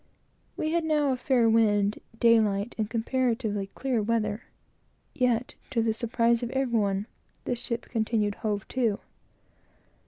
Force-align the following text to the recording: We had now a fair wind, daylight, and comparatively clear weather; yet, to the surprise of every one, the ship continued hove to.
We 0.57 0.71
had 0.71 0.83
now 0.83 1.11
a 1.11 1.15
fair 1.15 1.47
wind, 1.47 1.99
daylight, 2.19 2.73
and 2.75 2.89
comparatively 2.89 3.67
clear 3.75 4.01
weather; 4.01 4.45
yet, 5.13 5.53
to 5.69 5.83
the 5.83 5.93
surprise 5.93 6.41
of 6.41 6.49
every 6.53 6.79
one, 6.79 7.05
the 7.45 7.53
ship 7.55 7.83
continued 7.85 8.33
hove 8.41 8.67
to. 8.69 8.97